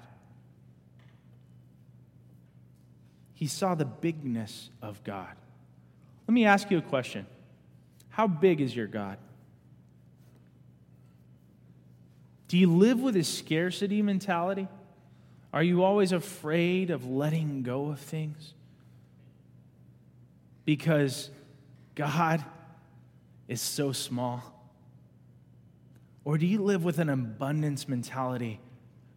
[3.33, 5.33] He saw the bigness of God.
[6.27, 7.25] Let me ask you a question
[8.09, 9.17] How big is your God?
[12.49, 14.67] Do you live with a scarcity mentality?
[15.53, 18.53] Are you always afraid of letting go of things?
[20.65, 21.29] Because
[21.95, 22.43] God
[23.47, 24.58] is so small?
[26.29, 28.59] Or do you live with an abundance mentality,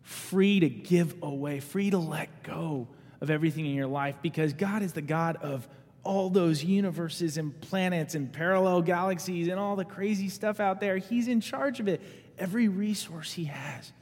[0.00, 2.88] free to give away, free to let go
[3.20, 5.68] of everything in your life because God is the God of
[6.04, 10.96] all those universes and planets and parallel galaxies and all the crazy stuff out there.
[10.96, 12.00] He's in charge of it,
[12.38, 13.92] every resource He has.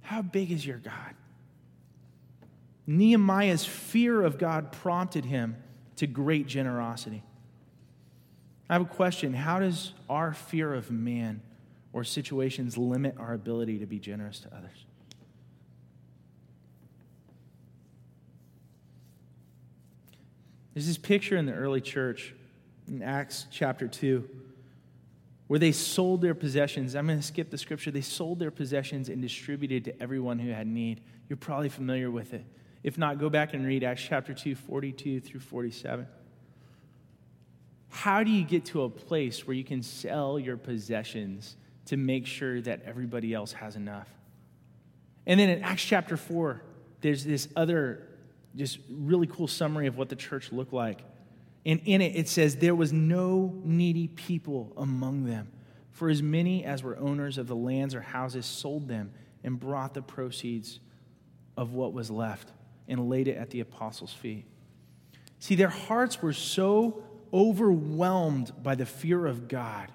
[0.00, 1.14] How big is your God?
[2.84, 5.54] Nehemiah's fear of God prompted him
[5.94, 7.22] to great generosity.
[8.68, 11.42] I have a question How does our fear of man
[11.92, 14.84] or situations limit our ability to be generous to others?
[20.74, 22.34] There's this picture in the early church
[22.86, 24.28] in Acts chapter 2.
[25.48, 26.94] where they sold their possessions.
[26.94, 27.90] I'm going to skip the scripture.
[27.90, 31.00] They sold their possessions and distributed to everyone who had need.
[31.28, 32.44] You're probably familiar with it.
[32.82, 36.06] If not, go back and read Acts chapter 2, 42 through 47.
[37.88, 41.56] How do you get to a place where you can sell your possessions
[41.88, 44.08] to make sure that everybody else has enough?
[45.26, 46.62] And then in Acts chapter 4,
[47.00, 48.06] there's this other,
[48.56, 51.02] just really cool summary of what the church looked like.
[51.66, 55.52] And in it, it says, There was no needy people among them,
[55.90, 59.12] for as many as were owners of the lands or houses sold them
[59.44, 60.80] and brought the proceeds
[61.56, 62.52] of what was left
[62.88, 64.46] and laid it at the apostles' feet.
[65.40, 69.92] See, their hearts were so overwhelmed by the fear of God,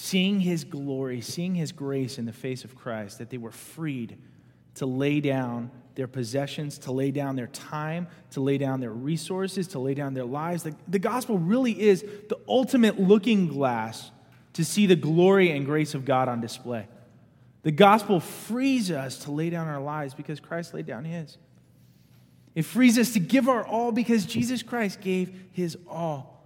[0.00, 4.16] seeing his glory, seeing his grace in the face of Christ, that they were freed
[4.76, 9.66] to lay down their possessions, to lay down their time, to lay down their resources,
[9.66, 10.62] to lay down their lives.
[10.62, 14.12] The, the gospel really is the ultimate looking glass
[14.52, 16.86] to see the glory and grace of God on display.
[17.64, 21.38] The gospel frees us to lay down our lives because Christ laid down his.
[22.54, 26.37] It frees us to give our all because Jesus Christ gave his all.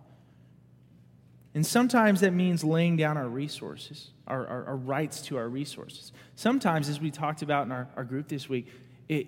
[1.54, 6.12] And sometimes that means laying down our resources, our, our, our, rights to our resources.
[6.34, 8.68] Sometimes, as we talked about in our, our group this week,
[9.08, 9.26] it,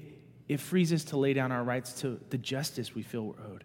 [0.49, 3.65] it frees us to lay down our rights to the justice we feel we're owed.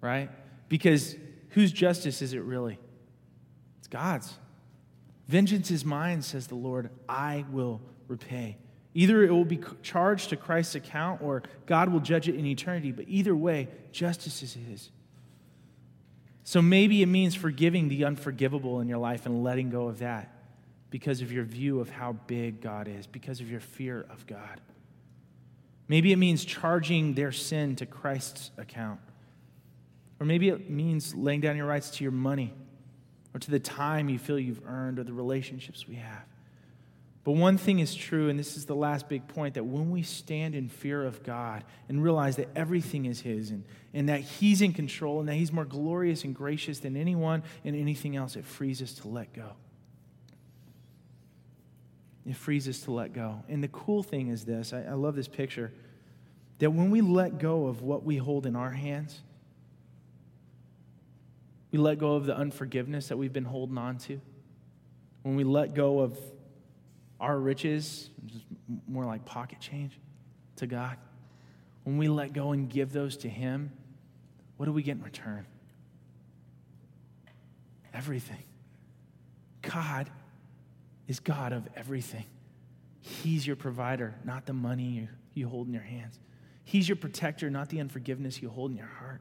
[0.00, 0.30] Right?
[0.68, 1.14] Because
[1.50, 2.78] whose justice is it really?
[3.78, 4.32] It's God's.
[5.28, 6.88] Vengeance is mine, says the Lord.
[7.06, 8.56] I will repay.
[8.94, 12.92] Either it will be charged to Christ's account or God will judge it in eternity,
[12.92, 14.90] but either way, justice is His.
[16.46, 20.32] So maybe it means forgiving the unforgivable in your life and letting go of that
[20.90, 24.60] because of your view of how big God is, because of your fear of God.
[25.88, 29.00] Maybe it means charging their sin to Christ's account.
[30.20, 32.54] Or maybe it means laying down your rights to your money
[33.34, 36.26] or to the time you feel you've earned or the relationships we have.
[37.26, 40.02] But one thing is true, and this is the last big point that when we
[40.02, 44.62] stand in fear of God and realize that everything is His and, and that He's
[44.62, 48.44] in control and that He's more glorious and gracious than anyone and anything else, it
[48.44, 49.54] frees us to let go.
[52.24, 53.42] It frees us to let go.
[53.48, 55.72] And the cool thing is this I, I love this picture
[56.60, 59.20] that when we let go of what we hold in our hands,
[61.72, 64.20] we let go of the unforgiveness that we've been holding on to.
[65.22, 66.16] When we let go of
[67.20, 68.44] our riches, just
[68.86, 69.98] more like pocket change,
[70.56, 70.96] to God.
[71.84, 73.70] When we let go and give those to Him,
[74.56, 75.46] what do we get in return?
[77.94, 78.42] Everything.
[79.62, 80.10] God
[81.08, 82.24] is God of everything.
[83.00, 86.18] He's your provider, not the money you, you hold in your hands.
[86.64, 89.20] He's your protector, not the unforgiveness you hold in your heart.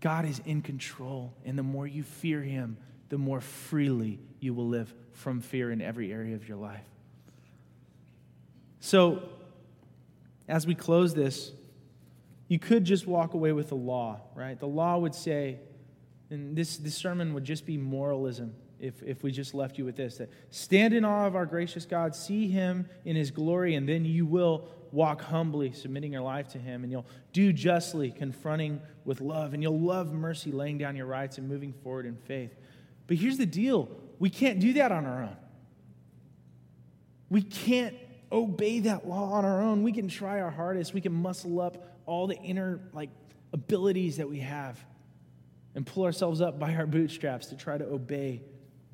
[0.00, 4.68] God is in control, and the more you fear Him, the more freely you will
[4.68, 6.84] live from fear in every area of your life.
[8.80, 9.22] So,
[10.48, 11.52] as we close this,
[12.48, 14.58] you could just walk away with the law, right?
[14.58, 15.58] The law would say,
[16.30, 19.96] and this, this sermon would just be moralism if, if we just left you with
[19.96, 23.88] this that stand in awe of our gracious God, see him in his glory, and
[23.88, 28.80] then you will walk humbly, submitting your life to him, and you'll do justly, confronting
[29.04, 32.54] with love, and you'll love mercy, laying down your rights and moving forward in faith.
[33.06, 35.36] But here's the deal we can't do that on our own.
[37.30, 37.94] We can't
[38.32, 39.82] obey that law on our own.
[39.82, 43.10] We can try our hardest, we can muscle up all the inner like
[43.52, 44.82] abilities that we have
[45.74, 48.42] and pull ourselves up by our bootstraps to try to obey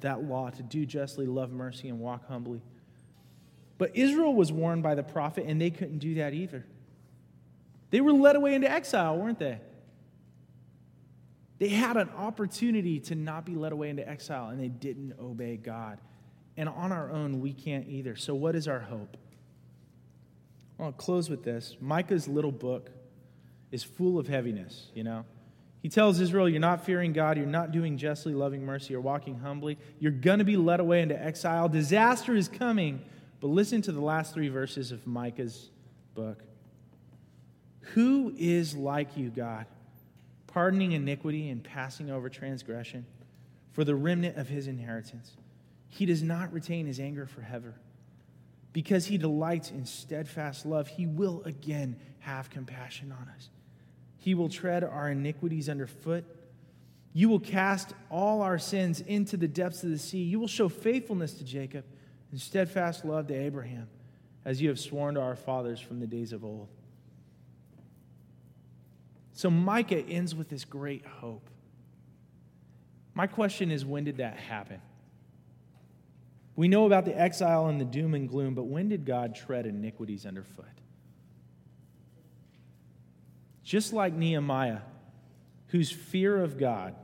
[0.00, 2.62] that law to do justly, love mercy, and walk humbly.
[3.78, 6.64] But Israel was warned by the prophet, and they couldn't do that either.
[7.90, 9.60] They were led away into exile, weren't they?
[11.64, 15.56] They had an opportunity to not be led away into exile, and they didn't obey
[15.56, 15.98] God.
[16.58, 18.16] And on our own, we can't either.
[18.16, 19.16] So, what is our hope?
[20.78, 21.78] I'll close with this.
[21.80, 22.90] Micah's little book
[23.72, 25.24] is full of heaviness, you know?
[25.80, 29.38] He tells Israel, You're not fearing God, you're not doing justly, loving mercy, or walking
[29.38, 29.78] humbly.
[29.98, 31.70] You're going to be led away into exile.
[31.70, 33.00] Disaster is coming.
[33.40, 35.70] But listen to the last three verses of Micah's
[36.14, 36.42] book.
[37.94, 39.64] Who is like you, God,
[40.54, 43.04] pardoning iniquity and passing over transgression
[43.72, 45.32] for the remnant of his inheritance?
[45.88, 47.74] He does not retain his anger forever.
[48.72, 53.48] Because he delights in steadfast love, he will again have compassion on us.
[54.16, 56.24] He will tread our iniquities underfoot.
[57.12, 60.22] You will cast all our sins into the depths of the sea.
[60.22, 61.84] You will show faithfulness to Jacob
[62.30, 63.88] and steadfast love to Abraham,
[64.44, 66.68] as you have sworn to our fathers from the days of old.
[69.34, 71.50] So Micah ends with this great hope.
[73.14, 74.80] My question is when did that happen?
[76.56, 79.66] We know about the exile and the doom and gloom, but when did God tread
[79.66, 80.66] iniquities underfoot?
[83.64, 84.80] Just like Nehemiah,
[85.68, 86.94] whose fear of God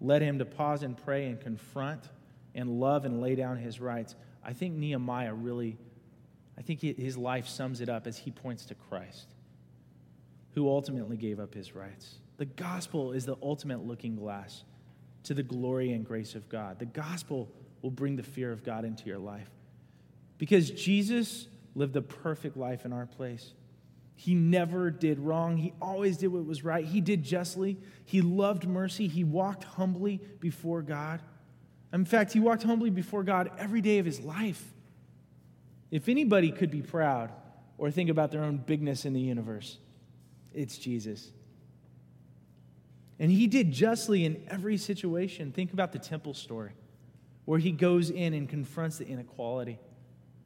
[0.00, 2.04] led him to pause and pray and confront
[2.54, 4.14] and love and lay down his rights,
[4.44, 5.76] I think Nehemiah really,
[6.56, 9.34] I think his life sums it up as he points to Christ,
[10.54, 12.16] who ultimately gave up his rights.
[12.38, 14.64] The gospel is the ultimate looking glass
[15.24, 16.78] to the glory and grace of God.
[16.78, 17.48] The gospel
[17.82, 19.50] will bring the fear of God into your life.
[20.38, 23.52] Because Jesus lived a perfect life in our place.
[24.14, 25.56] He never did wrong.
[25.56, 26.84] He always did what was right.
[26.84, 27.78] He did justly.
[28.04, 29.06] He loved mercy.
[29.06, 31.20] He walked humbly before God.
[31.92, 34.62] In fact, he walked humbly before God every day of his life.
[35.90, 37.32] If anybody could be proud
[37.78, 39.78] or think about their own bigness in the universe,
[40.54, 41.30] it's Jesus.
[43.18, 45.52] And he did justly in every situation.
[45.52, 46.72] Think about the temple story
[47.44, 49.78] where he goes in and confronts the inequality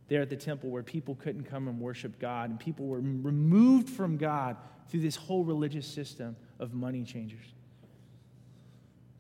[0.09, 3.89] there at the temple where people couldn't come and worship God and people were removed
[3.89, 4.57] from God
[4.89, 7.47] through this whole religious system of money changers.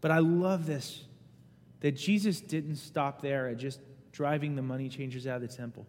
[0.01, 1.05] But I love this
[1.80, 3.78] that Jesus didn't stop there at just
[4.11, 5.87] driving the money changers out of the temple.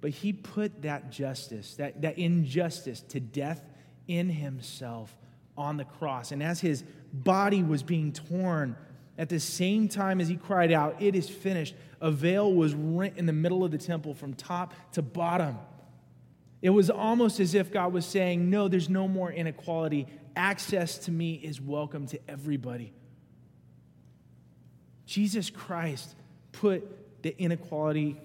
[0.00, 3.62] But he put that justice, that, that injustice to death
[4.08, 5.16] in himself
[5.56, 6.32] on the cross.
[6.32, 6.82] And as his
[7.12, 8.76] body was being torn
[9.16, 13.18] at the same time as he cried out, It is finished, a veil was rent
[13.18, 15.58] in the middle of the temple from top to bottom.
[16.62, 20.06] It was almost as if God was saying, No, there's no more inequality.
[20.34, 22.92] Access to me is welcome to everybody.
[25.06, 26.14] Jesus Christ
[26.52, 28.20] put the inequality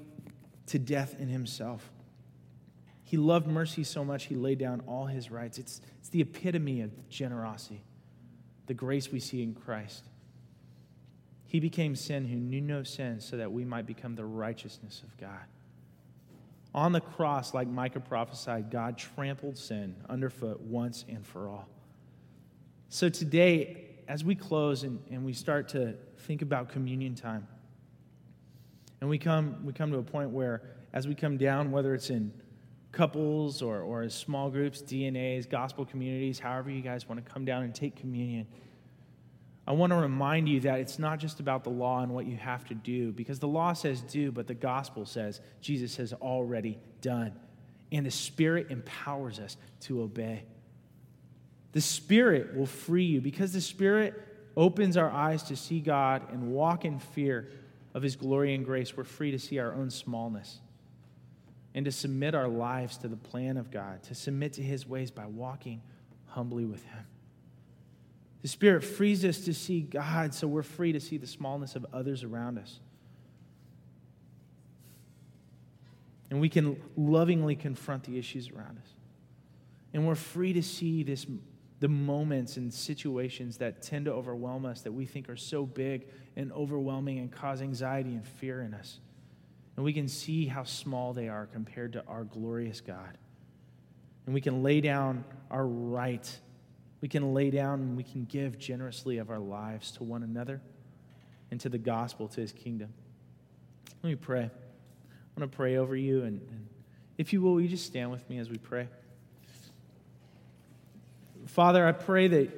[0.68, 1.90] to death in himself.
[3.04, 5.58] He loved mercy so much, he laid down all his rights.
[5.58, 7.84] It's, it's the epitome of generosity,
[8.68, 10.06] the grace we see in Christ.
[11.46, 15.16] He became sin who knew no sin so that we might become the righteousness of
[15.18, 15.44] God.
[16.74, 21.68] On the cross, like Micah prophesied, God trampled sin underfoot once and for all.
[22.90, 27.48] So today, as we close and, and we start to think about communion time,
[29.02, 30.62] and we come, we come to a point where,
[30.94, 32.32] as we come down, whether it's in
[32.94, 37.44] couples or, or as small groups, DNAs, gospel communities, however you guys want to come
[37.44, 38.48] down and take communion,
[39.66, 42.38] I want to remind you that it's not just about the law and what you
[42.38, 46.78] have to do, because the law says do, but the gospel says Jesus has already
[47.02, 47.34] done.
[47.92, 50.44] And the Spirit empowers us to obey.
[51.72, 54.22] The Spirit will free you because the Spirit
[54.56, 57.50] opens our eyes to see God and walk in fear
[57.94, 58.96] of His glory and grace.
[58.96, 60.60] We're free to see our own smallness
[61.76, 65.12] and to submit our lives to the plan of God, to submit to His ways
[65.12, 65.82] by walking
[66.28, 67.06] humbly with Him.
[68.42, 71.86] The Spirit frees us to see God so we're free to see the smallness of
[71.94, 72.80] others around us.
[76.30, 78.90] And we can lovingly confront the issues around us.
[79.94, 81.26] And we're free to see this,
[81.80, 86.08] the moments and situations that tend to overwhelm us that we think are so big
[86.36, 89.00] and overwhelming and cause anxiety and fear in us.
[89.76, 93.18] And we can see how small they are compared to our glorious God.
[94.26, 96.30] And we can lay down our right
[97.04, 100.62] we can lay down and we can give generously of our lives to one another
[101.52, 102.94] and to the gospel, to his kingdom.
[104.02, 104.44] Let me pray.
[104.44, 106.24] I want to pray over you.
[106.24, 106.68] And, and
[107.18, 108.88] if you will, will you just stand with me as we pray?
[111.48, 112.50] Father, I pray that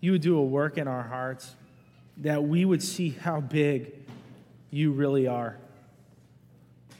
[0.00, 1.54] you would do a work in our hearts,
[2.16, 3.99] that we would see how big
[4.70, 5.56] you really are.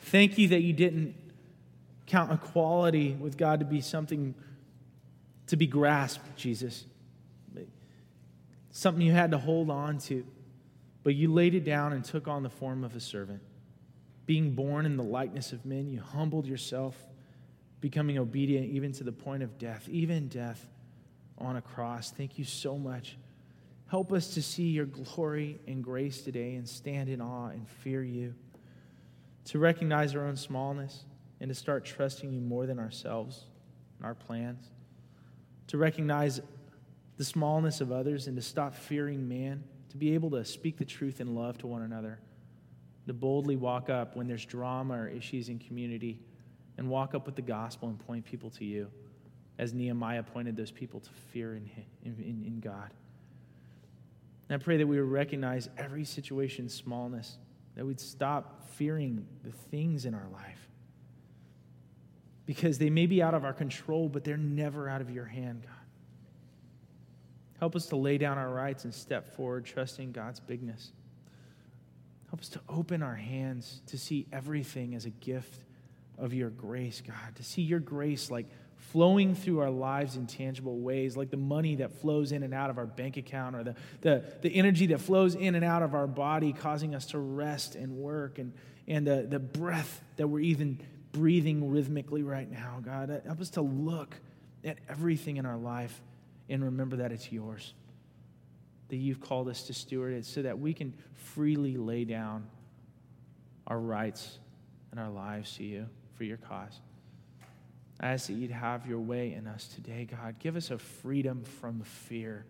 [0.02, 1.14] Thank you that you didn't
[2.06, 4.34] count equality with God to be something
[5.46, 6.84] to be grasped, Jesus.
[8.72, 10.24] Something you had to hold on to.
[11.02, 13.40] But you laid it down and took on the form of a servant.
[14.26, 16.96] Being born in the likeness of men, you humbled yourself,
[17.80, 20.68] becoming obedient even to the point of death, even death
[21.38, 22.10] on a cross.
[22.10, 23.16] Thank you so much.
[23.90, 28.04] Help us to see your glory and grace today and stand in awe and fear
[28.04, 28.32] you,
[29.46, 31.04] to recognize our own smallness
[31.40, 33.46] and to start trusting you more than ourselves
[33.98, 34.70] and our plans.
[35.68, 36.40] To recognize
[37.16, 40.84] the smallness of others and to stop fearing man, to be able to speak the
[40.84, 42.20] truth in love to one another,
[43.08, 46.20] to boldly walk up when there's drama or issues in community
[46.78, 48.88] and walk up with the gospel and point people to you,
[49.58, 51.68] as Nehemiah pointed those people to fear in,
[52.04, 52.90] in, in God.
[54.50, 57.38] And I pray that we would recognize every situation's smallness,
[57.76, 60.68] that we'd stop fearing the things in our life
[62.46, 65.62] because they may be out of our control, but they're never out of your hand,
[65.62, 65.72] God.
[67.60, 70.90] Help us to lay down our rights and step forward, trusting God's bigness.
[72.28, 75.62] Help us to open our hands to see everything as a gift
[76.18, 78.46] of your grace, God, to see your grace like
[78.80, 82.70] flowing through our lives in tangible ways, like the money that flows in and out
[82.70, 85.94] of our bank account or the, the, the energy that flows in and out of
[85.94, 88.52] our body, causing us to rest and work, and,
[88.88, 90.80] and the, the breath that we're even
[91.12, 93.10] breathing rhythmically right now, God.
[93.10, 94.16] Uh, help us to look
[94.64, 96.00] at everything in our life
[96.48, 97.74] and remember that it's yours,
[98.88, 102.46] that you've called us to steward it so that we can freely lay down
[103.66, 104.38] our rights
[104.90, 106.80] and our lives to you for your cause.
[108.00, 110.38] I ask that you'd have your way in us today, God.
[110.38, 112.46] Give us a freedom from fear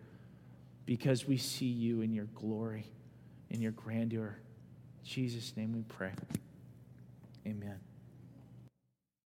[0.85, 2.85] because we see you in your glory,
[3.49, 4.37] in your grandeur.
[5.01, 6.11] In Jesus' name we pray.
[7.45, 7.79] Amen.